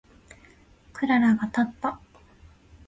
[0.93, 1.99] クララがたった。